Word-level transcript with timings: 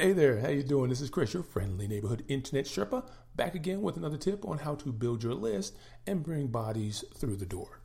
Hey 0.00 0.12
there, 0.12 0.38
how 0.38 0.50
you 0.50 0.62
doing? 0.62 0.90
This 0.90 1.00
is 1.00 1.10
Chris, 1.10 1.34
your 1.34 1.42
friendly 1.42 1.88
neighborhood 1.88 2.22
internet 2.28 2.66
Sherpa, 2.66 3.10
back 3.34 3.56
again 3.56 3.82
with 3.82 3.96
another 3.96 4.16
tip 4.16 4.46
on 4.46 4.58
how 4.58 4.76
to 4.76 4.92
build 4.92 5.24
your 5.24 5.34
list 5.34 5.76
and 6.06 6.22
bring 6.22 6.46
bodies 6.46 7.02
through 7.16 7.34
the 7.34 7.44
door. 7.44 7.80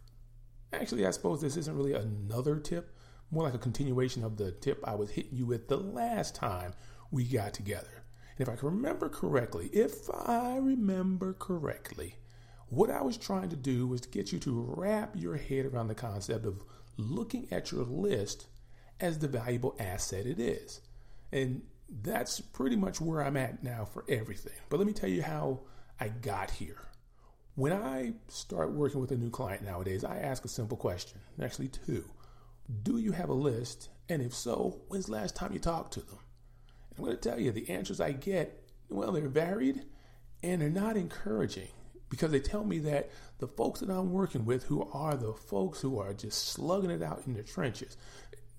Actually, 0.71 1.07
I 1.07 1.09
suppose 1.09 1.41
this 1.41 1.57
isn't 1.57 1.75
really 1.75 1.93
another 1.95 2.59
tip, 2.59 2.95
more 3.31 3.45
like 3.45 3.55
a 3.55 3.57
continuation 3.57 4.23
of 4.23 4.37
the 4.37 4.51
tip 4.51 4.79
I 4.83 4.93
was 4.93 5.09
hitting 5.09 5.35
you 5.35 5.47
with 5.47 5.67
the 5.67 5.77
last 5.77 6.35
time 6.35 6.73
we 7.09 7.23
got 7.23 7.55
together. 7.55 8.03
And 8.37 8.47
if 8.47 8.53
I 8.53 8.57
can 8.57 8.69
remember 8.69 9.09
correctly, 9.09 9.71
if 9.73 10.07
I 10.13 10.57
remember 10.57 11.33
correctly, 11.33 12.17
what 12.67 12.91
I 12.91 13.01
was 13.01 13.17
trying 13.17 13.49
to 13.49 13.55
do 13.55 13.87
was 13.87 14.01
to 14.01 14.09
get 14.09 14.31
you 14.31 14.37
to 14.37 14.75
wrap 14.77 15.15
your 15.15 15.37
head 15.37 15.65
around 15.65 15.87
the 15.87 15.95
concept 15.95 16.45
of 16.45 16.63
looking 16.95 17.47
at 17.49 17.71
your 17.71 17.85
list 17.85 18.45
as 18.99 19.17
the 19.17 19.27
valuable 19.27 19.75
asset 19.79 20.27
it 20.27 20.39
is. 20.39 20.79
And 21.31 21.63
that's 22.01 22.39
pretty 22.39 22.75
much 22.75 22.99
where 22.99 23.23
I'm 23.23 23.37
at 23.37 23.63
now 23.63 23.85
for 23.85 24.03
everything. 24.09 24.53
But 24.69 24.77
let 24.77 24.87
me 24.87 24.93
tell 24.93 25.09
you 25.09 25.21
how 25.21 25.61
I 25.99 26.07
got 26.07 26.51
here. 26.51 26.81
When 27.55 27.71
I 27.71 28.13
start 28.29 28.73
working 28.73 28.99
with 28.99 29.11
a 29.11 29.17
new 29.17 29.29
client 29.29 29.63
nowadays, 29.63 30.03
I 30.03 30.17
ask 30.17 30.43
a 30.43 30.49
simple 30.49 30.77
question, 30.77 31.19
actually, 31.41 31.67
two. 31.67 32.09
Do 32.81 32.97
you 32.97 33.11
have 33.11 33.29
a 33.29 33.33
list? 33.33 33.89
And 34.09 34.21
if 34.21 34.33
so, 34.33 34.81
when's 34.87 35.05
the 35.05 35.11
last 35.11 35.35
time 35.35 35.53
you 35.53 35.59
talked 35.59 35.93
to 35.93 35.99
them? 35.99 36.17
And 36.89 36.99
I'm 36.99 37.05
going 37.05 37.17
to 37.17 37.29
tell 37.29 37.39
you 37.39 37.51
the 37.51 37.69
answers 37.69 38.01
I 38.01 38.11
get, 38.11 38.63
well, 38.89 39.11
they're 39.11 39.27
varied 39.27 39.83
and 40.41 40.61
they're 40.61 40.69
not 40.69 40.97
encouraging 40.97 41.69
because 42.09 42.31
they 42.31 42.39
tell 42.39 42.63
me 42.63 42.79
that 42.79 43.11
the 43.37 43.47
folks 43.47 43.79
that 43.81 43.89
I'm 43.89 44.11
working 44.11 44.45
with, 44.45 44.63
who 44.63 44.89
are 44.91 45.15
the 45.15 45.33
folks 45.33 45.81
who 45.81 45.99
are 45.99 46.13
just 46.13 46.49
slugging 46.49 46.91
it 46.91 47.03
out 47.03 47.23
in 47.27 47.33
the 47.33 47.43
trenches, 47.43 47.97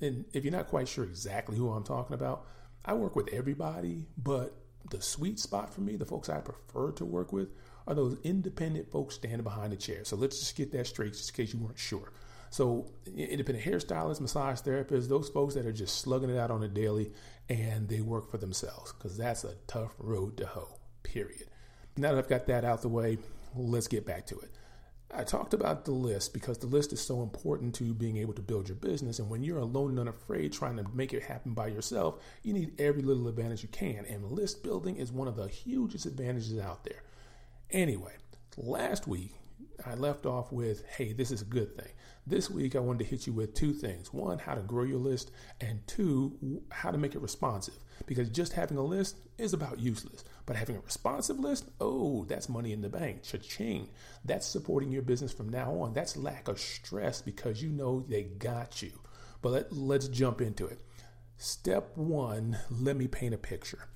and 0.01 0.25
if 0.33 0.45
you're 0.45 0.53
not 0.53 0.69
quite 0.69 0.89
sure 0.89 1.05
exactly 1.05 1.57
who 1.57 1.71
I'm 1.71 1.85
talking 1.85 2.15
about, 2.15 2.47
I 2.85 2.95
work 2.95 3.17
with 3.17 3.33
everybody, 3.33 4.07
but 4.17 4.55
the 4.91 5.01
sweet 5.01 5.39
spot 5.39 5.73
for 5.73 5.81
me, 5.81 5.97
the 5.97 6.05
folks 6.05 6.29
I 6.29 6.41
prefer 6.41 6.93
to 6.93 7.05
work 7.05 7.33
with, 7.33 7.49
are 7.87 7.95
those 7.95 8.19
independent 8.25 8.91
folks 8.91 9.15
standing 9.15 9.43
behind 9.43 9.73
the 9.73 9.77
chair. 9.77 10.05
So 10.05 10.17
let's 10.17 10.39
just 10.39 10.57
get 10.57 10.73
that 10.73 10.87
straight, 10.87 11.13
just 11.13 11.31
in 11.31 11.35
case 11.35 11.55
you 11.55 11.61
weren't 11.61 11.79
sure. 11.79 12.13
So, 12.51 12.87
independent 13.17 13.65
hairstylists, 13.65 14.21
massage 14.21 14.61
therapists, 14.61 15.09
those 15.09 15.29
folks 15.29 15.55
that 15.55 15.67
are 15.67 15.73
just 15.73 15.99
slugging 16.01 16.31
it 16.31 16.39
out 16.39 16.53
on 16.53 16.63
a 16.63 16.69
daily 16.69 17.11
and 17.49 17.89
they 17.89 18.01
work 18.01 18.31
for 18.31 18.39
themselves 18.39 18.93
because 18.93 19.17
that's 19.17 19.43
a 19.45 19.55
tough 19.67 19.95
road 19.99 20.37
to 20.37 20.47
hoe, 20.47 20.79
period. 21.03 21.49
Now 21.97 22.13
that 22.13 22.19
I've 22.19 22.29
got 22.29 22.47
that 22.47 22.65
out 22.65 22.83
the 22.83 22.89
way, 22.89 23.19
let's 23.57 23.89
get 23.89 24.07
back 24.07 24.27
to 24.27 24.39
it. 24.39 24.51
I 25.13 25.23
talked 25.23 25.55
about 25.55 25.85
the 25.85 25.93
list 25.93 26.33
because 26.33 26.59
the 26.59 26.67
list 26.67 26.93
is 26.93 27.01
so 27.01 27.23
important 27.23 27.75
to 27.77 27.95
being 27.95 28.17
able 28.17 28.33
to 28.35 28.43
build 28.43 28.69
your 28.69 28.77
business. 28.77 29.19
And 29.19 29.31
when 29.31 29.45
you're 29.45 29.59
alone 29.59 29.91
and 29.91 30.01
unafraid 30.01 30.53
trying 30.53 30.77
to 30.77 30.85
make 30.93 31.13
it 31.13 31.23
happen 31.23 31.55
by 31.55 31.69
yourself, 31.69 32.23
you 32.43 32.53
need 32.53 32.81
every 32.81 33.03
little 33.03 33.29
advantage 33.29 33.63
you 33.63 33.69
can. 33.69 34.05
And 34.07 34.33
list 34.33 34.63
building 34.65 34.97
is 34.97 35.13
one 35.13 35.29
of 35.29 35.37
the 35.37 35.47
hugest 35.47 36.07
advantages 36.07 36.59
out 36.59 36.85
there. 36.85 37.03
Anyway, 37.71 38.13
last 38.57 39.07
week 39.07 39.35
I 39.87 39.95
left 39.95 40.27
off 40.27 40.53
with, 40.53 40.85
hey, 40.87 41.13
this 41.13 41.31
is 41.31 41.43
a 41.43 41.47
good 41.47 41.77
thing. 41.77 41.93
This 42.27 42.51
week, 42.51 42.75
I 42.75 42.81
wanted 42.81 43.01
to 43.01 43.11
hit 43.11 43.27
you 43.27 43.33
with 43.33 43.55
two 43.55 43.73
things 43.73 44.13
one, 44.13 44.39
how 44.39 44.55
to 44.55 44.63
grow 44.63 44.85
your 44.85 44.99
list, 44.99 45.31
and 45.61 45.87
two, 45.87 46.63
how 46.71 46.91
to 46.91 46.99
make 46.99 47.15
it 47.15 47.21
responsive. 47.21 47.75
Because 48.07 48.29
just 48.31 48.55
having 48.55 48.77
a 48.77 48.83
list 48.83 49.19
is 49.39 49.53
about 49.53 49.79
useless. 49.79 50.25
But 50.47 50.57
having 50.57 50.77
a 50.77 50.81
responsive 50.81 51.39
list, 51.39 51.69
oh, 51.81 52.25
that's 52.25 52.49
money 52.49 52.73
in 52.73 52.81
the 52.81 52.89
bank. 52.89 53.23
Cha-ching. 53.23 53.89
That's 54.25 54.47
supporting 54.47 54.91
your 54.91 55.03
business 55.03 55.33
from 55.33 55.49
now 55.49 55.73
on. 55.81 55.93
That's 55.93 56.17
lack 56.17 56.49
of 56.49 56.59
stress 56.59 57.21
because 57.23 57.63
you 57.63 57.71
know 57.71 58.01
they 58.01 58.23
got 58.25 58.83
you. 58.83 58.93
But 59.43 59.53
let, 59.53 59.73
let's 59.73 60.09
jump 60.09 60.41
into 60.41 60.67
it. 60.67 60.81
Step 61.37 61.97
one, 61.97 62.59
let 62.71 62.97
me 62.97 63.07
paint 63.07 63.35
a 63.35 63.39
picture. 63.39 63.89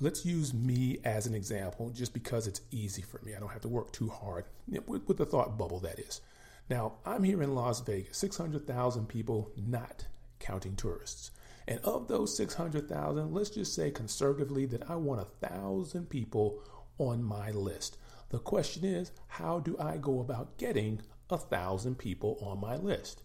Let's 0.00 0.26
use 0.26 0.52
me 0.52 0.98
as 1.04 1.26
an 1.26 1.34
example 1.34 1.90
just 1.90 2.12
because 2.12 2.46
it's 2.46 2.60
easy 2.72 3.02
for 3.02 3.20
me. 3.24 3.34
I 3.34 3.38
don't 3.38 3.52
have 3.52 3.62
to 3.62 3.68
work 3.68 3.92
too 3.92 4.08
hard 4.08 4.44
with, 4.86 5.06
with 5.06 5.16
the 5.16 5.26
thought 5.26 5.56
bubble, 5.56 5.78
that 5.80 6.00
is. 6.00 6.20
Now, 6.68 6.94
I'm 7.06 7.22
here 7.22 7.42
in 7.42 7.54
Las 7.54 7.80
Vegas, 7.80 8.16
600,000 8.18 9.06
people, 9.06 9.52
not 9.56 10.06
counting 10.40 10.74
tourists. 10.76 11.30
And 11.68 11.78
of 11.80 12.08
those 12.08 12.36
600,000, 12.36 13.32
let's 13.32 13.50
just 13.50 13.74
say 13.74 13.90
conservatively 13.90 14.66
that 14.66 14.90
I 14.90 14.96
want 14.96 15.20
a 15.20 15.46
thousand 15.46 16.10
people 16.10 16.62
on 16.98 17.22
my 17.22 17.50
list. 17.50 17.96
The 18.30 18.38
question 18.38 18.84
is, 18.84 19.12
how 19.28 19.60
do 19.60 19.76
I 19.78 19.96
go 19.96 20.20
about 20.20 20.58
getting 20.58 21.00
a 21.30 21.38
thousand 21.38 21.98
people 21.98 22.38
on 22.42 22.60
my 22.60 22.76
list? 22.76 23.22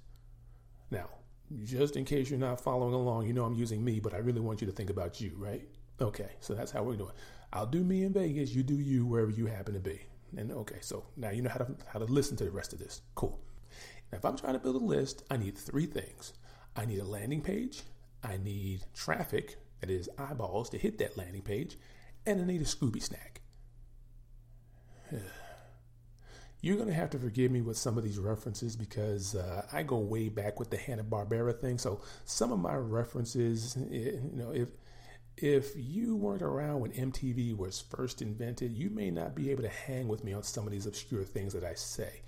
Now, 0.91 1.09
just 1.63 1.95
in 1.95 2.05
case 2.05 2.29
you're 2.29 2.39
not 2.39 2.61
following 2.61 2.93
along, 2.93 3.25
you 3.25 3.33
know 3.33 3.45
I'm 3.45 3.55
using 3.55 3.83
me, 3.83 3.99
but 3.99 4.13
I 4.13 4.17
really 4.17 4.39
want 4.39 4.61
you 4.61 4.67
to 4.67 4.73
think 4.73 4.89
about 4.89 5.19
you, 5.19 5.33
right? 5.35 5.67
Okay, 6.01 6.29
so 6.39 6.53
that's 6.53 6.71
how 6.71 6.83
we're 6.83 6.95
doing. 6.95 7.11
I'll 7.51 7.65
do 7.65 7.83
me 7.83 8.03
in 8.03 8.13
Vegas. 8.13 8.53
You 8.53 8.63
do 8.63 8.75
you 8.75 9.05
wherever 9.05 9.31
you 9.31 9.47
happen 9.47 9.73
to 9.73 9.79
be. 9.79 9.99
And 10.37 10.51
okay, 10.51 10.77
so 10.81 11.05
now 11.17 11.31
you 11.31 11.41
know 11.41 11.49
how 11.49 11.59
to 11.59 11.75
how 11.91 11.99
to 11.99 12.05
listen 12.05 12.37
to 12.37 12.45
the 12.45 12.51
rest 12.51 12.73
of 12.73 12.79
this. 12.79 13.01
Cool. 13.15 13.39
Now, 14.11 14.17
if 14.17 14.25
I'm 14.25 14.37
trying 14.37 14.53
to 14.53 14.59
build 14.59 14.75
a 14.75 14.85
list, 14.85 15.23
I 15.29 15.37
need 15.37 15.57
three 15.57 15.85
things. 15.85 16.33
I 16.75 16.85
need 16.85 16.99
a 16.99 17.05
landing 17.05 17.41
page. 17.41 17.83
I 18.23 18.37
need 18.37 18.81
traffic, 18.93 19.57
that 19.79 19.89
is 19.89 20.09
eyeballs, 20.17 20.69
to 20.71 20.77
hit 20.77 20.97
that 20.99 21.17
landing 21.17 21.41
page, 21.41 21.77
and 22.25 22.41
I 22.41 22.45
need 22.45 22.61
a 22.61 22.65
Scooby 22.65 23.01
snack. 23.01 23.41
You're 26.61 26.75
going 26.75 26.89
to 26.89 26.93
have 26.93 27.09
to 27.11 27.19
forgive 27.19 27.51
me 27.51 27.61
with 27.61 27.77
some 27.77 27.97
of 27.97 28.03
these 28.03 28.17
references 28.17 28.75
because 28.75 29.33
uh, 29.35 29.65
I 29.71 29.83
go 29.83 29.97
way 29.97 30.27
back 30.27 30.59
with 30.59 30.69
the 30.69 30.75
Hanna 30.75 31.05
Barbera 31.05 31.57
thing. 31.57 31.77
So 31.77 32.01
some 32.25 32.51
of 32.51 32.59
my 32.59 32.75
references, 32.75 33.77
eh, 33.77 33.87
you 33.93 34.31
know, 34.33 34.51
if 34.51 34.67
if 35.41 35.71
you 35.75 36.15
weren't 36.15 36.41
around 36.41 36.81
when 36.81 36.91
MTV 36.91 37.55
was 37.55 37.79
first 37.79 38.21
invented, 38.21 38.73
you 38.73 38.89
may 38.89 39.09
not 39.09 39.35
be 39.35 39.51
able 39.51 39.63
to 39.63 39.69
hang 39.69 40.07
with 40.07 40.23
me 40.23 40.33
on 40.33 40.43
some 40.43 40.65
of 40.65 40.71
these 40.71 40.85
obscure 40.85 41.23
things 41.23 41.53
that 41.53 41.63
I 41.63 41.75
say. 41.75 42.21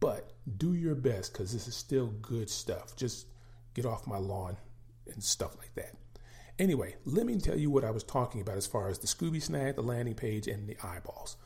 But 0.00 0.32
do 0.56 0.74
your 0.74 0.94
best 0.94 1.32
because 1.32 1.52
this 1.52 1.68
is 1.68 1.74
still 1.74 2.08
good 2.22 2.48
stuff. 2.48 2.96
Just 2.96 3.26
get 3.74 3.84
off 3.84 4.06
my 4.06 4.18
lawn 4.18 4.56
and 5.12 5.22
stuff 5.22 5.56
like 5.58 5.74
that. 5.74 5.94
Anyway, 6.58 6.94
let 7.04 7.26
me 7.26 7.36
tell 7.38 7.58
you 7.58 7.70
what 7.70 7.84
I 7.84 7.90
was 7.90 8.04
talking 8.04 8.40
about 8.40 8.56
as 8.56 8.66
far 8.66 8.88
as 8.88 8.98
the 8.98 9.06
Scooby 9.06 9.42
Snack, 9.42 9.74
the 9.74 9.82
landing 9.82 10.14
page, 10.14 10.46
and 10.46 10.68
the 10.68 10.76
eyeballs. 10.82 11.36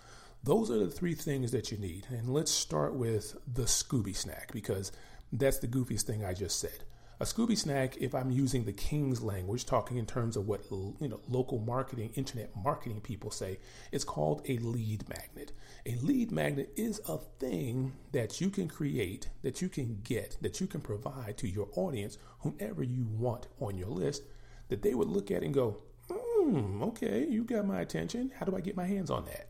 Those 0.44 0.70
are 0.70 0.78
the 0.78 0.90
three 0.90 1.14
things 1.14 1.50
that 1.50 1.72
you 1.72 1.78
need. 1.78 2.06
And 2.10 2.28
let's 2.28 2.50
start 2.50 2.94
with 2.94 3.36
the 3.52 3.62
Scooby 3.62 4.14
Snack 4.14 4.52
because 4.52 4.92
that's 5.32 5.58
the 5.58 5.68
goofiest 5.68 6.02
thing 6.02 6.24
I 6.24 6.32
just 6.32 6.60
said. 6.60 6.84
A 7.20 7.24
Scooby 7.24 7.58
snack, 7.58 7.96
if 7.96 8.14
I'm 8.14 8.30
using 8.30 8.64
the 8.64 8.72
King's 8.72 9.22
language, 9.22 9.66
talking 9.66 9.96
in 9.96 10.06
terms 10.06 10.36
of 10.36 10.46
what 10.46 10.62
you 10.70 11.08
know 11.08 11.18
local 11.28 11.58
marketing, 11.58 12.12
internet 12.14 12.52
marketing 12.54 13.00
people 13.00 13.32
say, 13.32 13.58
it's 13.90 14.04
called 14.04 14.42
a 14.48 14.58
lead 14.58 15.08
magnet. 15.08 15.50
A 15.84 15.96
lead 15.96 16.30
magnet 16.30 16.70
is 16.76 17.00
a 17.08 17.18
thing 17.18 17.92
that 18.12 18.40
you 18.40 18.50
can 18.50 18.68
create, 18.68 19.30
that 19.42 19.60
you 19.60 19.68
can 19.68 20.00
get, 20.04 20.36
that 20.42 20.60
you 20.60 20.68
can 20.68 20.80
provide 20.80 21.36
to 21.38 21.48
your 21.48 21.68
audience, 21.74 22.18
whomever 22.40 22.84
you 22.84 23.04
want 23.10 23.48
on 23.58 23.76
your 23.76 23.88
list, 23.88 24.22
that 24.68 24.82
they 24.82 24.94
would 24.94 25.08
look 25.08 25.32
at 25.32 25.42
and 25.42 25.52
go, 25.52 25.76
hmm, 26.08 26.84
okay, 26.84 27.26
you 27.28 27.42
got 27.42 27.66
my 27.66 27.80
attention. 27.80 28.30
How 28.38 28.46
do 28.46 28.56
I 28.56 28.60
get 28.60 28.76
my 28.76 28.86
hands 28.86 29.10
on 29.10 29.24
that? 29.24 29.48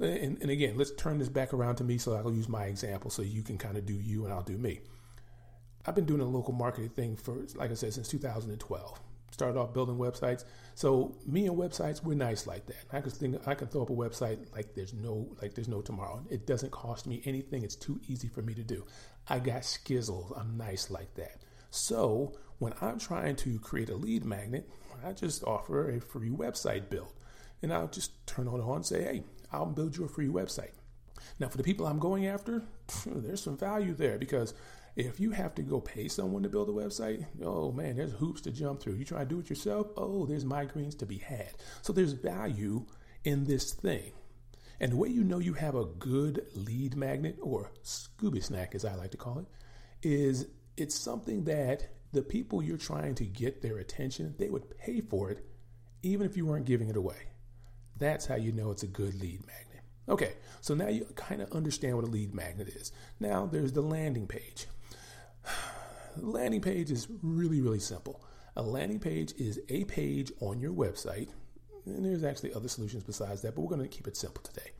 And, 0.00 0.40
and 0.40 0.50
again, 0.50 0.78
let's 0.78 0.92
turn 0.92 1.18
this 1.18 1.28
back 1.28 1.52
around 1.52 1.76
to 1.76 1.84
me 1.84 1.98
so 1.98 2.14
I'll 2.14 2.32
use 2.32 2.48
my 2.48 2.64
example 2.64 3.10
so 3.10 3.20
you 3.20 3.42
can 3.42 3.58
kind 3.58 3.76
of 3.76 3.84
do 3.84 3.92
you 3.92 4.24
and 4.24 4.32
I'll 4.32 4.42
do 4.42 4.56
me. 4.56 4.80
I've 5.86 5.94
been 5.94 6.06
doing 6.06 6.20
a 6.20 6.24
local 6.26 6.54
marketing 6.54 6.90
thing 6.90 7.16
for, 7.16 7.44
like 7.54 7.70
I 7.70 7.74
said, 7.74 7.92
since 7.92 8.08
2012. 8.08 9.00
Started 9.30 9.58
off 9.58 9.74
building 9.74 9.96
websites. 9.96 10.44
So 10.76 11.16
me 11.26 11.46
and 11.46 11.56
websites, 11.56 12.02
we're 12.02 12.14
nice 12.14 12.46
like 12.46 12.66
that. 12.66 12.84
I 12.92 13.00
can 13.00 13.10
think 13.10 13.48
I 13.48 13.54
can 13.54 13.66
throw 13.66 13.82
up 13.82 13.90
a 13.90 13.92
website 13.92 14.38
like 14.54 14.74
there's 14.74 14.94
no 14.94 15.28
like 15.42 15.54
there's 15.54 15.66
no 15.66 15.82
tomorrow. 15.82 16.24
It 16.30 16.46
doesn't 16.46 16.70
cost 16.70 17.08
me 17.08 17.20
anything. 17.24 17.64
It's 17.64 17.74
too 17.74 18.00
easy 18.06 18.28
for 18.28 18.42
me 18.42 18.54
to 18.54 18.62
do. 18.62 18.86
I 19.28 19.40
got 19.40 19.62
skizzles. 19.62 20.38
I'm 20.38 20.56
nice 20.56 20.88
like 20.88 21.12
that. 21.16 21.42
So 21.70 22.36
when 22.60 22.74
I'm 22.80 23.00
trying 23.00 23.34
to 23.36 23.58
create 23.58 23.90
a 23.90 23.96
lead 23.96 24.24
magnet, 24.24 24.70
I 25.04 25.12
just 25.12 25.42
offer 25.44 25.90
a 25.90 26.00
free 26.00 26.30
website 26.30 26.88
build. 26.88 27.12
And 27.62 27.72
I'll 27.72 27.88
just 27.88 28.24
turn 28.26 28.46
it 28.46 28.50
on 28.50 28.76
and 28.76 28.86
say, 28.86 29.02
hey, 29.02 29.22
I'll 29.52 29.66
build 29.66 29.96
you 29.96 30.04
a 30.04 30.08
free 30.08 30.28
website. 30.28 30.72
Now, 31.38 31.48
for 31.48 31.56
the 31.56 31.62
people 31.62 31.86
I'm 31.86 31.98
going 31.98 32.26
after, 32.26 32.62
there's 33.06 33.42
some 33.42 33.56
value 33.56 33.94
there 33.94 34.18
because 34.18 34.54
if 34.96 35.18
you 35.18 35.30
have 35.32 35.54
to 35.56 35.62
go 35.62 35.80
pay 35.80 36.08
someone 36.08 36.42
to 36.44 36.48
build 36.48 36.68
a 36.68 36.72
website, 36.72 37.26
oh 37.42 37.72
man, 37.72 37.96
there's 37.96 38.12
hoops 38.12 38.40
to 38.42 38.52
jump 38.52 38.80
through. 38.80 38.94
You 38.94 39.04
try 39.04 39.20
to 39.20 39.24
do 39.24 39.40
it 39.40 39.50
yourself, 39.50 39.88
oh, 39.96 40.26
there's 40.26 40.44
migraines 40.44 40.98
to 40.98 41.06
be 41.06 41.18
had. 41.18 41.52
So 41.82 41.92
there's 41.92 42.12
value 42.12 42.86
in 43.24 43.44
this 43.44 43.72
thing. 43.72 44.12
And 44.80 44.92
the 44.92 44.96
way 44.96 45.08
you 45.08 45.24
know 45.24 45.38
you 45.38 45.54
have 45.54 45.74
a 45.74 45.84
good 45.84 46.46
lead 46.54 46.96
magnet 46.96 47.38
or 47.40 47.72
Scooby 47.82 48.42
snack, 48.42 48.74
as 48.74 48.84
I 48.84 48.94
like 48.94 49.10
to 49.12 49.16
call 49.16 49.38
it, 49.38 49.46
is 50.02 50.46
it's 50.76 50.94
something 50.94 51.44
that 51.44 51.88
the 52.12 52.22
people 52.22 52.62
you're 52.62 52.76
trying 52.76 53.14
to 53.16 53.24
get 53.24 53.62
their 53.62 53.78
attention, 53.78 54.34
they 54.38 54.48
would 54.48 54.78
pay 54.78 55.00
for 55.00 55.30
it 55.30 55.44
even 56.02 56.26
if 56.26 56.36
you 56.36 56.46
weren't 56.46 56.66
giving 56.66 56.88
it 56.88 56.96
away. 56.96 57.16
That's 57.96 58.26
how 58.26 58.36
you 58.36 58.52
know 58.52 58.70
it's 58.70 58.82
a 58.82 58.88
good 58.88 59.20
lead 59.20 59.40
magnet. 59.46 59.82
Okay, 60.08 60.34
so 60.60 60.74
now 60.74 60.88
you 60.88 61.06
kind 61.16 61.40
of 61.40 61.50
understand 61.52 61.96
what 61.96 62.04
a 62.04 62.10
lead 62.10 62.34
magnet 62.34 62.68
is. 62.68 62.92
Now 63.18 63.46
there's 63.46 63.72
the 63.72 63.80
landing 63.80 64.26
page. 64.26 64.66
Landing 66.16 66.60
page 66.60 66.90
is 66.90 67.08
really, 67.22 67.60
really 67.60 67.80
simple. 67.80 68.22
A 68.56 68.62
landing 68.62 69.00
page 69.00 69.32
is 69.36 69.60
a 69.68 69.84
page 69.84 70.32
on 70.40 70.60
your 70.60 70.72
website, 70.72 71.28
and 71.86 72.04
there's 72.04 72.24
actually 72.24 72.54
other 72.54 72.68
solutions 72.68 73.02
besides 73.02 73.42
that, 73.42 73.54
but 73.54 73.62
we're 73.62 73.76
going 73.76 73.88
to 73.88 73.96
keep 73.96 74.06
it 74.06 74.16
simple 74.16 74.42
today. 74.42 74.70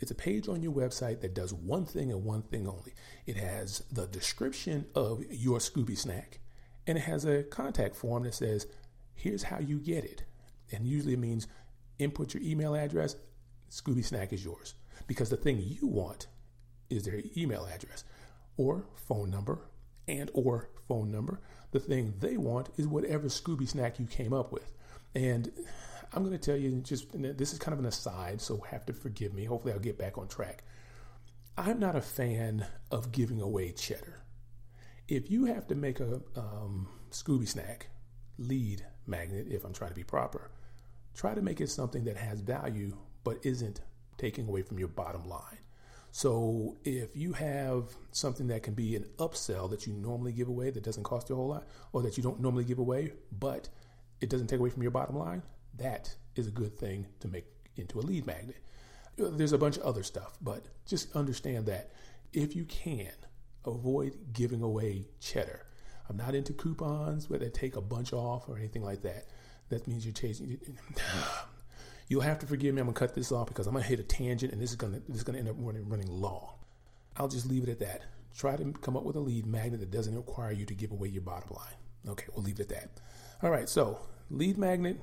It's 0.00 0.10
a 0.10 0.14
page 0.14 0.48
on 0.48 0.62
your 0.62 0.72
website 0.72 1.20
that 1.20 1.34
does 1.34 1.52
one 1.52 1.84
thing 1.84 2.10
and 2.10 2.24
one 2.24 2.42
thing 2.42 2.66
only. 2.66 2.94
It 3.26 3.36
has 3.36 3.84
the 3.90 4.06
description 4.06 4.86
of 4.94 5.24
your 5.30 5.58
Scooby 5.58 5.96
snack, 5.96 6.40
and 6.86 6.98
it 6.98 7.02
has 7.02 7.24
a 7.24 7.42
contact 7.42 7.96
form 7.96 8.24
that 8.24 8.34
says, 8.34 8.66
here's 9.14 9.44
how 9.44 9.60
you 9.60 9.78
get 9.78 10.04
it. 10.04 10.24
And 10.72 10.86
usually 10.86 11.14
it 11.14 11.18
means 11.18 11.46
input 11.98 12.34
your 12.34 12.42
email 12.42 12.74
address, 12.74 13.16
Scooby 13.70 14.04
Snack 14.04 14.32
is 14.32 14.44
yours. 14.44 14.74
Because 15.06 15.30
the 15.30 15.36
thing 15.36 15.58
you 15.60 15.86
want 15.86 16.26
is 16.88 17.04
their 17.04 17.20
email 17.36 17.66
address 17.66 18.04
or 18.56 18.84
phone 18.94 19.30
number 19.30 19.60
and 20.18 20.30
or 20.34 20.68
phone 20.88 21.10
number. 21.10 21.40
The 21.70 21.80
thing 21.80 22.14
they 22.18 22.36
want 22.36 22.68
is 22.76 22.86
whatever 22.86 23.28
Scooby 23.28 23.68
Snack 23.68 23.98
you 23.98 24.06
came 24.06 24.32
up 24.32 24.52
with. 24.52 24.72
And 25.14 25.52
I'm 26.12 26.24
going 26.24 26.36
to 26.36 26.44
tell 26.44 26.56
you 26.56 26.80
just 26.80 27.06
this 27.12 27.52
is 27.52 27.58
kind 27.58 27.72
of 27.72 27.78
an 27.78 27.86
aside, 27.86 28.40
so 28.40 28.58
have 28.70 28.84
to 28.86 28.92
forgive 28.92 29.32
me. 29.32 29.44
Hopefully, 29.44 29.72
I'll 29.72 29.80
get 29.80 29.98
back 29.98 30.18
on 30.18 30.28
track. 30.28 30.64
I'm 31.56 31.78
not 31.78 31.96
a 31.96 32.00
fan 32.00 32.66
of 32.90 33.12
giving 33.12 33.40
away 33.40 33.72
cheddar. 33.72 34.22
If 35.08 35.30
you 35.30 35.46
have 35.46 35.66
to 35.68 35.74
make 35.74 36.00
a 36.00 36.20
um, 36.36 36.88
Scooby 37.10 37.46
snack 37.46 37.88
lead 38.38 38.84
magnet, 39.06 39.46
if 39.50 39.64
I'm 39.64 39.72
trying 39.72 39.90
to 39.90 39.96
be 39.96 40.04
proper, 40.04 40.50
try 41.14 41.34
to 41.34 41.42
make 41.42 41.60
it 41.60 41.68
something 41.70 42.04
that 42.04 42.16
has 42.16 42.40
value 42.40 42.96
but 43.24 43.38
isn't 43.42 43.80
taking 44.16 44.48
away 44.48 44.62
from 44.62 44.78
your 44.78 44.88
bottom 44.88 45.28
line. 45.28 45.58
So 46.12 46.76
if 46.84 47.16
you 47.16 47.32
have 47.34 47.84
something 48.10 48.48
that 48.48 48.62
can 48.62 48.74
be 48.74 48.96
an 48.96 49.06
upsell 49.18 49.70
that 49.70 49.86
you 49.86 49.92
normally 49.92 50.32
give 50.32 50.48
away 50.48 50.70
that 50.70 50.82
doesn't 50.82 51.04
cost 51.04 51.28
you 51.28 51.34
a 51.34 51.38
whole 51.38 51.48
lot, 51.48 51.68
or 51.92 52.02
that 52.02 52.16
you 52.16 52.22
don't 52.22 52.40
normally 52.40 52.64
give 52.64 52.78
away, 52.78 53.12
but 53.38 53.68
it 54.20 54.28
doesn't 54.28 54.48
take 54.48 54.58
away 54.58 54.70
from 54.70 54.82
your 54.82 54.90
bottom 54.90 55.16
line, 55.16 55.42
that 55.76 56.14
is 56.36 56.46
a 56.48 56.50
good 56.50 56.76
thing 56.76 57.06
to 57.20 57.28
make 57.28 57.46
into 57.76 57.98
a 57.98 58.02
lead 58.02 58.26
magnet. 58.26 58.56
There's 59.16 59.52
a 59.52 59.58
bunch 59.58 59.76
of 59.76 59.82
other 59.82 60.02
stuff, 60.02 60.36
but 60.40 60.64
just 60.86 61.14
understand 61.14 61.66
that 61.66 61.90
if 62.32 62.56
you 62.56 62.64
can, 62.64 63.12
avoid 63.64 64.32
giving 64.32 64.62
away 64.62 65.06
cheddar. 65.20 65.66
I'm 66.08 66.16
not 66.16 66.34
into 66.34 66.52
coupons 66.52 67.28
where 67.30 67.38
they 67.38 67.50
take 67.50 67.76
a 67.76 67.80
bunch 67.80 68.12
off 68.12 68.48
or 68.48 68.56
anything 68.56 68.82
like 68.82 69.02
that. 69.02 69.26
That 69.68 69.86
means 69.86 70.04
you're 70.04 70.12
chasing. 70.12 70.58
You'll 72.10 72.22
have 72.22 72.40
to 72.40 72.46
forgive 72.46 72.74
me. 72.74 72.80
I'm 72.80 72.88
gonna 72.88 72.98
cut 72.98 73.14
this 73.14 73.30
off 73.30 73.46
because 73.46 73.68
I'm 73.68 73.72
gonna 73.72 73.84
hit 73.84 74.00
a 74.00 74.02
tangent, 74.02 74.52
and 74.52 74.60
this 74.60 74.70
is 74.70 74.76
gonna 74.76 75.00
this 75.08 75.18
is 75.18 75.22
gonna 75.22 75.38
end 75.38 75.48
up 75.48 75.54
running 75.58 75.88
running 75.88 76.08
long. 76.08 76.54
I'll 77.16 77.28
just 77.28 77.46
leave 77.46 77.62
it 77.62 77.68
at 77.68 77.78
that. 77.78 78.02
Try 78.36 78.56
to 78.56 78.72
come 78.72 78.96
up 78.96 79.04
with 79.04 79.14
a 79.14 79.20
lead 79.20 79.46
magnet 79.46 79.78
that 79.78 79.92
doesn't 79.92 80.16
require 80.16 80.50
you 80.50 80.66
to 80.66 80.74
give 80.74 80.90
away 80.90 81.08
your 81.08 81.22
bottom 81.22 81.56
line. 81.56 81.76
Okay, 82.08 82.26
we'll 82.34 82.44
leave 82.44 82.58
it 82.58 82.62
at 82.62 82.68
that. 82.70 83.00
All 83.44 83.50
right, 83.50 83.68
so 83.68 84.00
lead 84.28 84.58
magnet, 84.58 85.00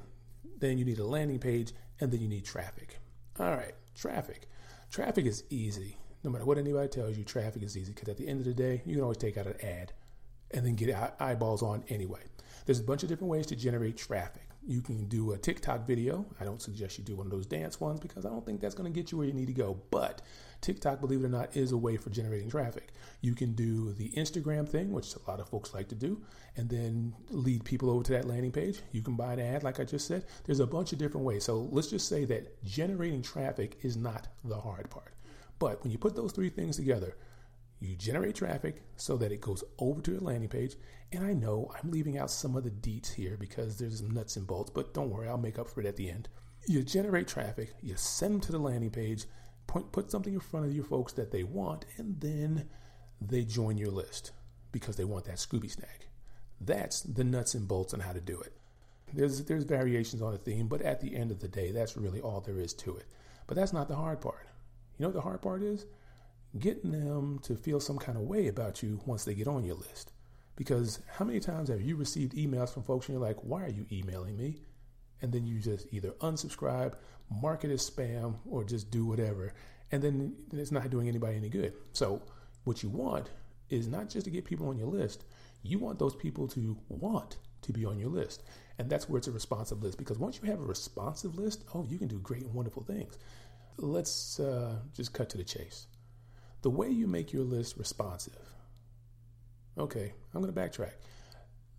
then 0.59 0.77
you 0.77 0.83
need 0.83 0.99
a 0.99 1.05
landing 1.05 1.39
page, 1.39 1.71
and 2.01 2.11
then 2.11 2.19
you 2.19 2.27
need 2.27 2.43
traffic. 2.43 2.99
All 3.39 3.55
right, 3.55 3.73
traffic. 3.95 4.49
Traffic 4.91 5.25
is 5.25 5.45
easy. 5.49 5.95
No 6.25 6.29
matter 6.29 6.43
what 6.43 6.57
anybody 6.57 6.89
tells 6.89 7.17
you, 7.17 7.23
traffic 7.23 7.63
is 7.63 7.77
easy 7.77 7.93
because 7.93 8.09
at 8.09 8.17
the 8.17 8.27
end 8.27 8.41
of 8.41 8.45
the 8.45 8.53
day, 8.53 8.81
you 8.85 8.95
can 8.95 9.03
always 9.03 9.17
take 9.17 9.37
out 9.37 9.47
an 9.47 9.55
ad 9.63 9.93
and 10.51 10.65
then 10.65 10.75
get 10.75 10.93
eyeballs 11.21 11.63
on 11.63 11.85
anyway. 11.87 12.23
There's 12.67 12.81
a 12.81 12.83
bunch 12.83 13.01
of 13.01 13.07
different 13.07 13.31
ways 13.31 13.45
to 13.45 13.55
generate 13.55 13.95
traffic. 13.95 14.49
You 14.67 14.81
can 14.81 15.05
do 15.05 15.31
a 15.31 15.37
TikTok 15.37 15.87
video. 15.87 16.25
I 16.37 16.43
don't 16.43 16.61
suggest 16.61 16.97
you 16.97 17.03
do 17.05 17.15
one 17.15 17.25
of 17.25 17.31
those 17.31 17.45
dance 17.45 17.79
ones 17.79 18.01
because 18.01 18.25
I 18.25 18.29
don't 18.29 18.45
think 18.45 18.59
that's 18.59 18.75
going 18.75 18.91
to 18.91 18.99
get 18.99 19.09
you 19.09 19.17
where 19.17 19.25
you 19.25 19.31
need 19.31 19.47
to 19.47 19.53
go. 19.53 19.79
But 19.89 20.21
TikTok, 20.59 20.99
believe 20.99 21.21
it 21.21 21.27
or 21.27 21.29
not, 21.29 21.55
is 21.55 21.71
a 21.71 21.77
way 21.77 21.95
for 21.95 22.09
generating 22.09 22.49
traffic. 22.49 22.89
You 23.21 23.35
can 23.35 23.53
do 23.53 23.93
the 23.93 24.09
Instagram 24.17 24.67
thing, 24.67 24.91
which 24.91 25.15
a 25.15 25.31
lot 25.31 25.39
of 25.39 25.47
folks 25.47 25.73
like 25.73 25.87
to 25.87 25.95
do, 25.95 26.21
and 26.57 26.69
then 26.69 27.15
lead 27.29 27.63
people 27.63 27.89
over 27.89 28.03
to 28.03 28.11
that 28.11 28.27
landing 28.27 28.51
page. 28.51 28.81
You 28.91 29.01
can 29.01 29.15
buy 29.15 29.31
an 29.31 29.39
ad, 29.39 29.63
like 29.63 29.79
I 29.79 29.85
just 29.85 30.05
said. 30.05 30.25
There's 30.43 30.59
a 30.59 30.67
bunch 30.67 30.91
of 30.91 30.99
different 30.99 31.25
ways. 31.25 31.45
So 31.45 31.69
let's 31.71 31.87
just 31.87 32.09
say 32.09 32.25
that 32.25 32.61
generating 32.65 33.21
traffic 33.21 33.77
is 33.81 33.95
not 33.95 34.27
the 34.43 34.59
hard 34.59 34.89
part. 34.89 35.13
But 35.57 35.81
when 35.83 35.91
you 35.91 35.97
put 35.97 36.17
those 36.17 36.33
three 36.33 36.49
things 36.49 36.75
together, 36.75 37.15
you 37.79 37.95
generate 37.95 38.35
traffic 38.35 38.81
so 38.95 39.17
that 39.17 39.31
it 39.31 39.41
goes 39.41 39.63
over 39.79 40.01
to 40.01 40.11
your 40.11 40.21
landing 40.21 40.49
page. 40.49 40.75
And 41.11 41.25
I 41.25 41.33
know 41.33 41.71
I'm 41.75 41.91
leaving 41.91 42.17
out 42.17 42.31
some 42.31 42.55
of 42.55 42.63
the 42.63 42.71
deets 42.71 43.13
here 43.13 43.37
because 43.37 43.77
there's 43.77 44.01
nuts 44.01 44.35
and 44.35 44.47
bolts, 44.47 44.71
but 44.71 44.93
don't 44.93 45.09
worry, 45.09 45.27
I'll 45.27 45.37
make 45.37 45.59
up 45.59 45.69
for 45.69 45.81
it 45.81 45.85
at 45.85 45.95
the 45.95 46.09
end. 46.09 46.27
You 46.67 46.83
generate 46.83 47.27
traffic, 47.27 47.75
you 47.81 47.95
send 47.95 48.33
them 48.33 48.41
to 48.41 48.51
the 48.51 48.59
landing 48.59 48.89
page, 48.89 49.25
point, 49.67 49.91
put 49.91 50.11
something 50.11 50.33
in 50.33 50.39
front 50.39 50.65
of 50.65 50.73
your 50.73 50.83
folks 50.83 51.13
that 51.13 51.31
they 51.31 51.43
want, 51.43 51.85
and 51.97 52.19
then 52.19 52.67
they 53.21 53.43
join 53.43 53.77
your 53.77 53.91
list 53.91 54.31
because 54.71 54.95
they 54.95 55.05
want 55.05 55.25
that 55.25 55.37
Scooby 55.37 55.71
snack. 55.71 56.07
That's 56.59 57.01
the 57.01 57.23
nuts 57.23 57.53
and 57.53 57.67
bolts 57.67 57.93
on 57.93 57.99
how 57.99 58.11
to 58.11 58.19
do 58.19 58.39
it. 58.41 58.53
There's 59.13 59.43
there's 59.45 59.63
variations 59.63 60.21
on 60.21 60.33
the 60.33 60.37
theme, 60.37 60.67
but 60.67 60.81
at 60.81 60.99
the 60.99 61.15
end 61.15 61.31
of 61.31 61.39
the 61.39 61.47
day, 61.47 61.71
that's 61.71 61.95
really 61.95 62.19
all 62.19 62.41
there 62.41 62.59
is 62.59 62.73
to 62.73 62.97
it. 62.97 63.05
But 63.45 63.55
that's 63.55 63.71
not 63.71 63.87
the 63.87 63.95
hard 63.95 64.19
part. 64.19 64.47
You 64.97 65.03
know 65.03 65.09
what 65.09 65.15
the 65.15 65.21
hard 65.21 65.41
part 65.41 65.63
is? 65.63 65.85
Getting 66.59 66.91
them 66.91 67.39
to 67.43 67.55
feel 67.55 67.79
some 67.79 67.97
kind 67.97 68.17
of 68.17 68.23
way 68.23 68.47
about 68.47 68.81
you 68.81 69.01
once 69.05 69.25
they 69.25 69.33
get 69.33 69.47
on 69.47 69.63
your 69.65 69.75
list. 69.75 70.11
Because 70.55 70.99
how 71.07 71.25
many 71.25 71.39
times 71.39 71.69
have 71.69 71.81
you 71.81 71.95
received 71.95 72.33
emails 72.33 72.73
from 72.73 72.83
folks 72.83 73.07
and 73.07 73.13
you're 73.13 73.25
like, 73.25 73.37
why 73.43 73.63
are 73.63 73.69
you 73.69 73.85
emailing 73.91 74.37
me? 74.37 74.61
And 75.21 75.31
then 75.31 75.45
you 75.45 75.59
just 75.59 75.87
either 75.91 76.11
unsubscribe, 76.21 76.95
mark 77.29 77.63
it 77.63 77.71
as 77.71 77.87
spam, 77.87 78.35
or 78.49 78.63
just 78.63 78.89
do 78.89 79.05
whatever. 79.05 79.53
And 79.91 80.01
then 80.01 80.35
it's 80.51 80.71
not 80.71 80.89
doing 80.89 81.07
anybody 81.07 81.37
any 81.37 81.49
good. 81.49 81.73
So, 81.93 82.21
what 82.63 82.81
you 82.83 82.89
want 82.89 83.29
is 83.69 83.87
not 83.87 84.09
just 84.09 84.25
to 84.25 84.31
get 84.31 84.45
people 84.45 84.67
on 84.69 84.77
your 84.77 84.87
list, 84.87 85.25
you 85.61 85.79
want 85.79 85.99
those 85.99 86.15
people 86.15 86.47
to 86.49 86.77
want 86.89 87.37
to 87.61 87.71
be 87.71 87.85
on 87.85 87.99
your 87.99 88.09
list. 88.09 88.43
And 88.79 88.89
that's 88.89 89.09
where 89.09 89.17
it's 89.17 89.27
a 89.27 89.31
responsive 89.31 89.83
list. 89.83 89.97
Because 89.97 90.17
once 90.17 90.39
you 90.41 90.49
have 90.49 90.59
a 90.59 90.65
responsive 90.65 91.37
list, 91.37 91.65
oh, 91.73 91.85
you 91.87 91.97
can 91.97 92.07
do 92.07 92.19
great 92.19 92.43
and 92.43 92.53
wonderful 92.53 92.83
things. 92.83 93.17
Let's 93.77 94.39
uh, 94.39 94.75
just 94.95 95.13
cut 95.13 95.29
to 95.29 95.37
the 95.37 95.43
chase. 95.43 95.87
The 96.61 96.69
way 96.69 96.89
you 96.89 97.07
make 97.07 97.33
your 97.33 97.43
list 97.43 97.77
responsive. 97.77 98.37
Okay, 99.77 100.13
I'm 100.33 100.41
going 100.41 100.53
to 100.53 100.59
backtrack. 100.59 100.93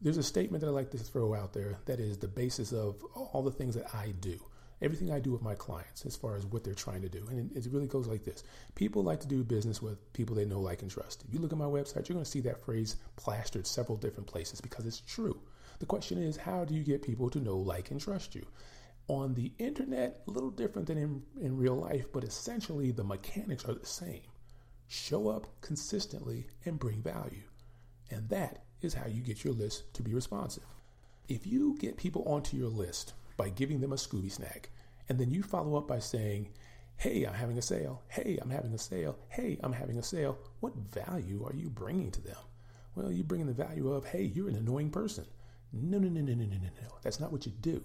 There's 0.00 0.19
a 0.19 0.22
statement 0.22 0.60
that 0.60 0.69
I 0.69 0.70
like 0.70 0.90
to 0.92 0.98
throw 0.98 1.34
out 1.34 1.52
there 1.52 1.78
that 1.86 1.98
is 1.98 2.19
the 2.19 2.28
basis 2.28 2.72
of 2.72 3.02
all 3.14 3.42
the 3.42 3.50
things 3.50 3.75
that 3.75 3.92
I 3.94 4.14
do 4.20 4.38
everything 4.80 5.10
I 5.10 5.19
do 5.19 5.32
with 5.32 5.42
my 5.42 5.54
clients 5.54 6.06
as 6.06 6.16
far 6.16 6.36
as 6.36 6.46
what 6.46 6.64
they're 6.64 6.75
trying 6.75 7.02
to 7.02 7.08
do. 7.08 7.26
And 7.30 7.50
it, 7.56 7.66
really 7.70 7.86
goes 7.86 8.06
like 8.06 8.25
this 8.25 8.44
People 8.75 9.02
like 9.02 9.20
to 9.20 9.28
do 9.28 9.44
business 9.44 9.82
with 9.82 10.12
people 10.12 10.34
they 10.36 10.44
know, 10.44 10.60
like, 10.60 10.82
and 10.82 10.90
trust. 10.90 11.25
If 11.26 11.34
you 11.34 11.40
look 11.40 11.52
at 11.52 11.58
my 11.58 11.64
website, 11.64 12.08
you're 12.08 12.14
going 12.14 12.25
to 12.25 12.30
see 12.30 12.40
that 12.40 12.64
phrase 12.64 12.96
plastered 13.16 13.66
several 13.66 13.98
different 13.98 14.26
places 14.26 14.60
because 14.60 14.86
it's 14.86 15.00
true. 15.00 15.40
The 15.80 15.86
question 15.86 16.19
is, 16.19 16.36
how 16.36 16.64
do 16.64 16.75
you 16.75 16.82
get 16.82 17.02
people 17.02 17.30
to 17.30 17.40
know, 17.40 17.56
like, 17.56 17.90
and 17.90 18.00
trust 18.00 18.34
you? 18.34 18.46
On 19.08 19.34
the 19.34 19.52
internet, 19.58 20.22
a 20.26 20.30
little 20.30 20.50
different 20.50 20.88
than 20.88 20.99
in, 20.99 21.23
in 21.40 21.56
real 21.56 21.76
life, 21.76 22.06
but 22.12 22.25
essentially 22.25 22.90
the 22.90 23.04
mechanics 23.04 23.64
are 23.64 23.75
the 23.75 23.87
same. 23.87 24.20
Show 24.88 25.28
up 25.28 25.47
consistently 25.61 26.49
and 26.64 26.78
bring 26.78 27.02
value. 27.02 27.45
And 28.11 28.28
that 28.30 28.64
is 28.80 28.95
how 28.95 29.07
you 29.07 29.23
get 29.23 29.45
your 29.45 29.54
list 29.54 29.92
to 29.95 30.02
be 30.02 30.14
responsive. 30.14 30.64
If 31.28 31.47
you 31.47 31.76
get 31.78 31.97
people 31.97 32.25
onto 32.26 32.57
your 32.57 32.71
list 32.71 33.12
by 33.38 33.49
giving 33.49 33.80
them 33.80 33.92
a 33.92 33.97
Scooby 33.97 34.30
snack. 34.30 34.68
And 35.09 35.18
then 35.18 35.30
you 35.30 35.42
follow 35.42 35.78
up 35.78 35.88
by 35.88 36.00
saying, 36.00 36.50
Hey, 36.99 37.25
I'm 37.25 37.33
having 37.33 37.57
a 37.57 37.62
sale. 37.62 38.02
Hey, 38.09 38.38
I'm 38.42 38.50
having 38.50 38.75
a 38.75 38.78
sale. 38.78 39.16
Hey, 39.28 39.59
I'm 39.62 39.73
having 39.73 39.97
a 39.97 40.02
sale. 40.02 40.37
What 40.61 40.76
value 40.76 41.47
are 41.47 41.54
you 41.54 41.71
bringing 41.71 42.11
to 42.11 42.21
them? 42.21 42.37
Well, 42.97 43.12
you're 43.12 43.25
bringing 43.25 43.47
the 43.47 43.52
value 43.52 43.92
of, 43.92 44.04
Hey, 44.04 44.23
you're 44.23 44.49
an 44.49 44.57
annoying 44.57 44.90
person. 44.90 45.25
No, 45.73 45.99
no, 45.99 46.09
no, 46.09 46.21
no, 46.21 46.35
no, 46.35 46.45
no, 46.45 46.57
no, 46.57 46.68
no. 46.83 46.88
That's 47.02 47.21
not 47.21 47.30
what 47.30 47.47
you 47.47 47.52
do. 47.52 47.83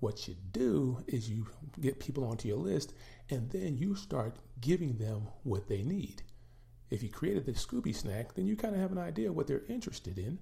What 0.00 0.26
you 0.26 0.34
do 0.52 1.04
is 1.06 1.30
you 1.30 1.46
get 1.80 2.00
people 2.00 2.24
onto 2.24 2.48
your 2.48 2.56
list 2.58 2.92
and 3.28 3.48
then 3.50 3.76
you 3.76 3.94
start 3.94 4.36
giving 4.60 4.96
them 4.96 5.28
what 5.44 5.68
they 5.68 5.82
need. 5.82 6.22
If 6.90 7.02
you 7.02 7.08
created 7.08 7.46
the 7.46 7.52
Scooby 7.52 7.94
snack, 7.94 8.34
then 8.34 8.46
you 8.46 8.56
kind 8.56 8.74
of 8.74 8.80
have 8.80 8.92
an 8.92 8.98
idea 8.98 9.32
what 9.32 9.46
they're 9.46 9.62
interested 9.68 10.18
in. 10.18 10.38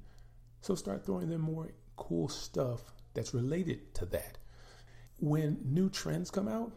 So 0.60 0.74
start 0.74 1.04
throwing 1.04 1.28
them 1.28 1.42
more 1.42 1.72
cool 1.96 2.28
stuff 2.28 2.80
that's 3.14 3.34
related 3.34 3.94
to 3.94 4.06
that. 4.06 4.38
When 5.20 5.58
new 5.64 5.90
trends 5.90 6.30
come 6.30 6.48
out, 6.48 6.72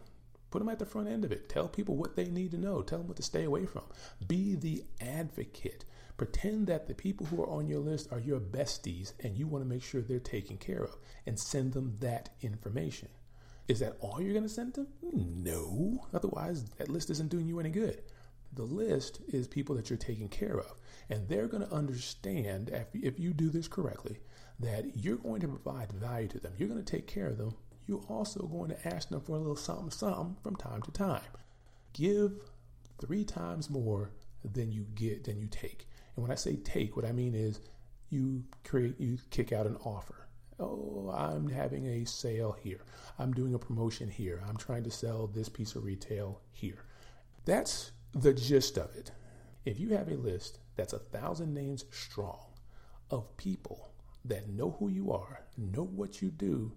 put 0.49 0.59
them 0.59 0.69
at 0.69 0.79
the 0.79 0.85
front 0.85 1.07
end 1.07 1.23
of 1.23 1.31
it. 1.31 1.47
Tell 1.47 1.67
people 1.67 1.95
what 1.95 2.15
they 2.15 2.25
need 2.25 2.51
to 2.51 2.57
know. 2.57 2.81
Tell 2.81 2.99
them 2.99 3.07
what 3.07 3.17
to 3.17 3.23
stay 3.23 3.43
away 3.43 3.65
from. 3.65 3.83
Be 4.27 4.55
the 4.55 4.83
advocate. 4.99 5.85
Pretend 6.17 6.67
that 6.67 6.87
the 6.87 6.93
people 6.93 7.25
who 7.25 7.41
are 7.41 7.49
on 7.49 7.67
your 7.67 7.79
list 7.79 8.11
are 8.11 8.19
your 8.19 8.39
besties 8.39 9.13
and 9.23 9.37
you 9.37 9.47
want 9.47 9.63
to 9.63 9.69
make 9.69 9.83
sure 9.83 10.01
they're 10.01 10.19
taken 10.19 10.57
care 10.57 10.83
of 10.83 10.95
and 11.25 11.39
send 11.39 11.73
them 11.73 11.95
that 12.01 12.29
information. 12.41 13.07
Is 13.67 13.79
that 13.79 13.97
all 14.01 14.21
you're 14.21 14.33
going 14.33 14.43
to 14.43 14.49
send 14.49 14.73
them? 14.73 14.87
No. 15.01 16.05
Otherwise, 16.13 16.65
that 16.77 16.89
list 16.89 17.09
isn't 17.09 17.29
doing 17.29 17.47
you 17.47 17.59
any 17.59 17.69
good. 17.69 18.01
The 18.53 18.63
list 18.63 19.21
is 19.27 19.47
people 19.47 19.75
that 19.75 19.89
you're 19.89 19.97
taking 19.97 20.29
care 20.29 20.59
of. 20.59 20.79
And 21.09 21.27
they're 21.27 21.47
going 21.47 21.65
to 21.65 21.73
understand, 21.73 22.69
if 22.69 22.87
if 22.93 23.19
you 23.19 23.33
do 23.33 23.49
this 23.49 23.67
correctly, 23.67 24.19
that 24.59 24.97
you're 24.97 25.17
going 25.17 25.41
to 25.41 25.47
provide 25.47 25.91
value 25.91 26.27
to 26.29 26.39
them. 26.39 26.53
You're 26.57 26.69
going 26.69 26.83
to 26.83 26.91
take 26.91 27.07
care 27.07 27.27
of 27.27 27.37
them. 27.37 27.55
You're 27.87 28.03
also 28.07 28.43
going 28.43 28.69
to 28.69 28.87
ask 28.87 29.09
them 29.09 29.21
for 29.21 29.35
a 29.35 29.39
little 29.39 29.55
something, 29.55 29.89
something 29.89 30.37
from 30.43 30.55
time 30.55 30.81
to 30.83 30.91
time. 30.91 31.21
Give 31.93 32.33
three 33.01 33.25
times 33.25 33.69
more 33.69 34.11
than 34.43 34.71
you 34.71 34.85
get 34.95 35.23
than 35.23 35.39
you 35.39 35.47
take. 35.47 35.87
And 36.15 36.23
when 36.23 36.31
I 36.31 36.35
say 36.35 36.55
take, 36.57 36.95
what 36.95 37.05
I 37.05 37.11
mean 37.11 37.35
is 37.35 37.59
you 38.09 38.43
create, 38.63 38.99
you 38.99 39.17
kick 39.29 39.51
out 39.51 39.65
an 39.65 39.77
offer. 39.83 40.27
Oh, 40.59 41.11
I'm 41.15 41.49
having 41.49 41.87
a 41.87 42.05
sale 42.05 42.55
here. 42.61 42.81
I'm 43.17 43.33
doing 43.33 43.55
a 43.55 43.59
promotion 43.59 44.09
here. 44.09 44.43
I'm 44.47 44.57
trying 44.57 44.83
to 44.83 44.91
sell 44.91 45.27
this 45.27 45.49
piece 45.49 45.75
of 45.75 45.83
retail 45.83 46.41
here. 46.51 46.85
That's 47.45 47.91
the 48.13 48.33
gist 48.33 48.77
of 48.77 48.95
it. 48.95 49.11
If 49.65 49.79
you 49.79 49.89
have 49.89 50.09
a 50.09 50.15
list 50.15 50.59
that's 50.75 50.93
a 50.93 50.99
thousand 50.99 51.53
names 51.53 51.85
strong 51.91 52.45
of 53.09 53.37
people 53.37 53.91
that 54.25 54.49
know 54.49 54.75
who 54.79 54.89
you 54.89 55.11
are, 55.11 55.41
know 55.57 55.83
what 55.83 56.21
you 56.21 56.29
do, 56.29 56.73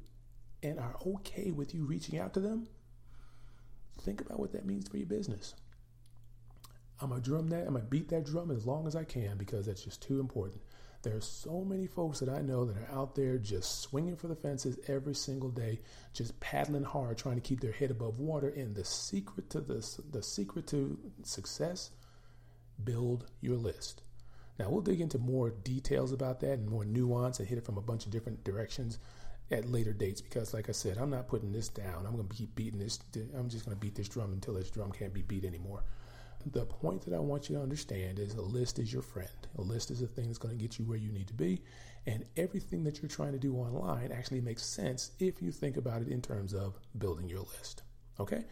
and 0.63 0.79
are 0.79 0.97
okay 1.07 1.51
with 1.51 1.75
you 1.75 1.85
reaching 1.85 2.19
out 2.19 2.35
to 2.35 2.41
them, 2.41 2.69
think 4.01 4.21
about 4.21 4.41
what 4.41 4.53
that 4.53 4.67
means 4.67 4.89
for 4.89 4.97
your 4.97 5.07
business. 5.07 5.55
I'm 7.01 7.11
gonna 7.11 7.21
drum 7.21 7.49
that, 7.49 7.67
I'm 7.67 7.75
gonna 7.75 7.85
beat 7.85 8.09
that 8.11 8.25
drum 8.25 8.51
as 8.51 8.67
long 8.67 8.87
as 8.87 8.97
I 8.97 9.05
can 9.05 9.37
because 9.37 9.67
that's 9.67 9.85
just 9.85 10.03
too 10.03 10.21
important. 10.21 10.63
There 11.05 11.17
are 11.17 11.21
so 11.21 11.61
many 11.61 11.87
folks 11.87 12.21
that 12.21 12.31
I 12.31 12.41
know 12.41 12.65
that 12.65 12.79
are 12.79 12.99
out 12.99 13.15
there 13.15 13.37
just 13.37 13.83
swinging 13.83 14.17
for 14.17 14.27
the 14.27 14.35
fences 14.35 14.79
every 14.89 15.15
single 15.15 15.51
day, 15.51 15.81
just 16.15 16.41
paddling 16.41 16.83
hard, 16.83 17.19
trying 17.19 17.35
to 17.35 17.43
keep 17.43 17.61
their 17.61 17.73
head 17.73 17.91
above 17.91 18.19
water. 18.19 18.49
And 18.49 18.75
the 18.75 18.87
secret 18.87 19.51
to 19.51 19.61
this, 19.61 20.01
the 20.11 20.23
secret 20.23 20.67
to 20.69 20.99
success, 21.23 21.91
build 22.83 23.27
your 23.43 23.57
list. 23.57 24.03
Now 24.59 24.71
we'll 24.71 24.81
dig 24.81 25.03
into 25.03 25.19
more 25.19 25.51
details 25.51 26.11
about 26.13 26.41
that 26.41 26.55
and 26.55 26.71
more 26.71 26.87
nuance 26.87 27.39
and 27.39 27.47
hit 27.47 27.59
it 27.59 27.67
from 27.67 27.77
a 27.77 27.83
bunch 27.83 28.07
of 28.07 28.13
different 28.13 28.43
directions 28.43 28.99
at 29.51 29.71
later 29.71 29.93
dates 29.93 30.23
because, 30.23 30.55
like 30.55 30.71
I 30.71 30.73
said, 30.73 30.97
I'm 30.97 31.11
not 31.11 31.29
putting 31.29 31.53
this 31.53 31.69
down. 31.69 32.07
I'm 32.07 32.17
going 32.17 32.29
to 32.29 32.35
keep 32.35 32.55
beating 32.55 32.79
this. 32.79 32.99
I'm 33.37 33.51
just 33.51 33.67
going 33.67 33.77
to 33.77 33.81
beat 33.81 33.95
this 33.95 34.09
drum 34.09 34.33
until 34.33 34.55
this 34.55 34.71
drum 34.71 34.91
can't 34.91 35.13
be 35.13 35.21
beat 35.23 35.45
anymore. 35.45 35.85
The 36.53 36.67
point 36.67 37.03
that 37.03 37.15
I 37.15 37.21
want 37.21 37.49
you 37.49 37.57
to 37.57 37.63
understand 37.63 38.19
is 38.19 38.35
a 38.35 38.43
list 38.43 38.79
is 38.79 38.93
your 38.93 39.03
friend. 39.03 39.29
A 39.59 39.63
list 39.63 39.91
is 39.91 40.03
a 40.03 40.07
thing 40.07 40.27
that's 40.27 40.39
going 40.39 40.57
to 40.57 40.61
get 40.61 40.79
you 40.79 40.85
where 40.85 40.99
you 40.99 41.11
need 41.11 41.29
to 41.29 41.35
be. 41.35 41.63
And 42.07 42.25
everything 42.37 42.85
that 42.85 43.01
you're 43.01 43.09
trying 43.09 43.33
to 43.33 43.39
do 43.39 43.55
online 43.57 44.13
actually 44.13 44.43
makes 44.43 44.63
sense 44.63 45.13
if 45.19 45.41
you 45.41 45.51
think 45.51 45.77
about 45.77 46.03
it 46.03 46.09
in 46.09 46.21
terms 46.21 46.53
of 46.53 46.79
building 46.99 47.29
your 47.29 47.41
list. 47.41 47.83
Okay? 48.21 48.45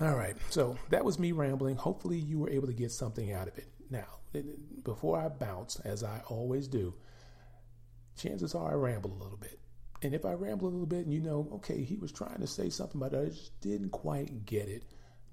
All 0.00 0.14
right. 0.14 0.36
So 0.50 0.76
that 0.90 1.04
was 1.04 1.18
me 1.18 1.32
rambling. 1.32 1.76
Hopefully, 1.76 2.18
you 2.18 2.38
were 2.38 2.50
able 2.50 2.68
to 2.68 2.72
get 2.72 2.92
something 2.92 3.32
out 3.32 3.48
of 3.48 3.58
it. 3.58 3.68
Now, 3.90 4.18
before 4.84 5.18
I 5.18 5.28
bounce, 5.28 5.80
as 5.80 6.02
I 6.02 6.22
always 6.28 6.68
do, 6.68 6.94
chances 8.16 8.54
are 8.54 8.72
I 8.72 8.74
ramble 8.74 9.12
a 9.12 9.22
little 9.22 9.38
bit. 9.38 9.58
And 10.02 10.14
if 10.14 10.24
I 10.24 10.32
ramble 10.32 10.68
a 10.68 10.70
little 10.70 10.86
bit 10.86 11.04
and 11.04 11.14
you 11.14 11.20
know, 11.20 11.48
okay, 11.54 11.82
he 11.82 11.96
was 11.96 12.12
trying 12.12 12.40
to 12.40 12.46
say 12.46 12.70
something, 12.70 13.00
but 13.00 13.14
I 13.14 13.26
just 13.26 13.58
didn't 13.60 13.90
quite 13.90 14.44
get 14.44 14.68
it, 14.68 14.84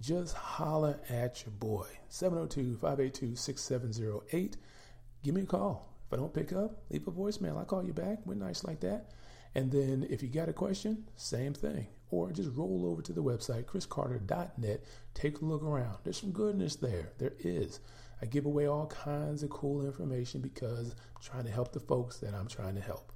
just 0.02 0.36
holler 0.36 1.00
at 1.10 1.46
your 1.46 1.52
boy. 1.52 1.88
702 2.10 2.78
582 2.78 3.36
6708. 3.36 4.58
Give 5.24 5.36
me 5.36 5.42
a 5.42 5.46
call. 5.46 5.88
If 6.08 6.14
I 6.14 6.18
don't 6.18 6.34
pick 6.34 6.52
up, 6.52 6.82
leave 6.90 7.08
a 7.08 7.12
voicemail. 7.12 7.58
I'll 7.58 7.66
call 7.66 7.86
you 7.86 7.94
back. 7.94 8.20
We're 8.26 8.34
nice 8.34 8.64
like 8.64 8.82
that. 8.82 9.12
And 9.54 9.72
then 9.72 10.08
if 10.10 10.24
you 10.24 10.30
got 10.30 10.50
a 10.50 10.54
question, 10.54 11.06
same 11.16 11.54
thing. 11.54 11.88
Or 12.10 12.32
just 12.32 12.50
roll 12.56 12.86
over 12.86 13.02
to 13.02 13.14
the 13.14 13.24
website, 13.24 13.66
chriscarter.net. 13.66 14.84
Take 15.14 15.40
a 15.40 15.46
look 15.46 15.64
around. 15.64 15.98
There's 16.04 16.20
some 16.20 16.32
goodness 16.32 16.76
there. 16.76 17.14
There 17.18 17.34
is. 17.40 17.80
I 18.22 18.26
give 18.26 18.46
away 18.46 18.66
all 18.66 18.88
kinds 18.88 19.44
of 19.44 19.50
cool 19.50 19.86
information 19.86 20.42
because 20.42 20.96
I'm 21.16 21.22
trying 21.22 21.46
to 21.46 21.52
help 21.52 21.72
the 21.72 21.80
folks 21.80 22.18
that 22.18 22.34
I'm 22.34 22.48
trying 22.48 22.76
to 22.76 22.82
help. 22.82 23.12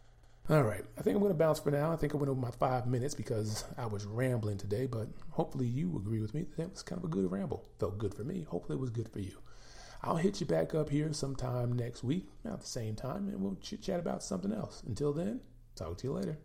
All 0.48 0.62
right, 0.62 0.84
I 0.96 1.02
think 1.02 1.16
I'm 1.16 1.24
going 1.24 1.34
to 1.34 1.38
bounce 1.38 1.58
for 1.58 1.72
now. 1.72 1.92
I 1.92 1.96
think 1.96 2.14
I 2.14 2.18
went 2.18 2.30
over 2.30 2.40
my 2.40 2.52
five 2.52 2.86
minutes 2.86 3.16
because 3.16 3.66
I 3.80 3.88
was 3.88 4.06
rambling 4.06 4.60
today, 4.60 4.86
but 4.86 5.08
hopefully 5.32 5.66
you 5.66 5.98
agree 5.98 6.20
with 6.20 6.36
me 6.36 6.46
that 6.56 6.70
was 6.70 6.84
kind 6.84 7.00
of 7.00 7.06
a 7.06 7.12
good 7.12 7.32
ramble. 7.32 7.68
Felt 7.80 7.98
good 7.98 8.14
for 8.14 8.24
me. 8.24 8.44
Hopefully 8.44 8.78
it 8.78 8.82
was 8.82 8.92
good 8.92 9.10
for 9.10 9.18
you. 9.18 9.40
I'll 10.04 10.18
hit 10.18 10.40
you 10.40 10.46
back 10.46 10.76
up 10.76 10.92
here 10.92 11.12
sometime 11.14 11.74
next 11.74 12.04
week 12.04 12.28
at 12.46 12.62
the 12.62 12.68
same 12.68 12.96
time, 12.96 13.28
and 13.28 13.42
we'll 13.42 13.56
chit 13.56 13.82
chat 13.82 14.00
about 14.00 14.22
something 14.22 14.54
else. 14.54 14.84
Until 14.86 15.14
then, 15.14 15.40
talk 15.76 15.98
to 15.98 16.08
you 16.08 16.14
later. 16.14 16.38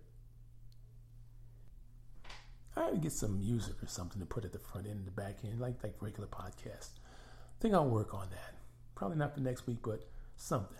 I 2.75 2.85
had 2.85 2.95
to 2.95 3.01
get 3.01 3.13
some 3.13 3.39
music 3.39 3.83
or 3.83 3.87
something 3.87 4.19
to 4.21 4.27
put 4.27 4.47
at 4.47 4.53
the 4.53 4.59
front 4.59 4.87
end 4.87 4.97
and 4.97 5.07
the 5.07 5.11
back 5.11 5.41
end, 5.45 5.61
like 5.61 5.83
like 5.83 5.97
regular 6.01 6.29
podcasts. 6.29 6.93
I 6.97 7.61
think 7.61 7.75
I'll 7.75 7.87
work 7.87 8.15
on 8.15 8.31
that. 8.31 8.55
Probably 8.95 9.19
not 9.19 9.35
for 9.35 9.41
next 9.41 9.67
week, 9.67 9.81
but 9.83 10.09
something. 10.37 10.79